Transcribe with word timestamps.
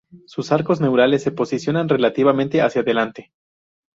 Sus 0.25 0.51
arcos 0.51 0.81
neurales 0.81 1.21
se 1.21 1.31
posicionan 1.31 1.87
relativamente 1.87 2.63
hacia 2.63 2.81
adelante. 2.81 3.31